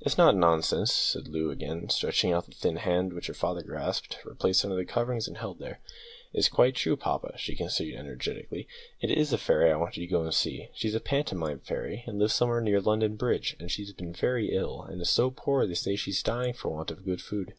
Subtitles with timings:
[0.00, 4.18] "It's not nonsense," said Loo, again stretching out the thin hand, which her father grasped,
[4.24, 5.78] replaced under the coverings, and held there;
[6.32, 8.66] "it's quite true, papa," she continued energetically!
[9.00, 12.02] "it is a fairy I want you to go and see she's a pantomime fairy,
[12.08, 15.62] and lives somewhere near London Bridge, and she's been very ill, and is so poor
[15.62, 17.54] that they say she's dying for want of good food."